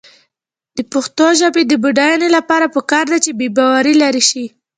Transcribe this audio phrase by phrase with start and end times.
[0.77, 4.45] د پښتو ژبې د بډاینې لپاره پکار ده چې بېباوري لرې شي.